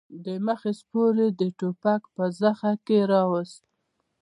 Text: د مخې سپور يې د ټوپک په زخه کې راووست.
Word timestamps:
د 0.25 0.27
مخې 0.45 0.71
سپور 0.79 1.13
يې 1.21 1.27
د 1.39 1.41
ټوپک 1.59 2.01
په 2.15 2.23
زخه 2.41 2.71
کې 2.85 2.97
راووست. 3.11 3.63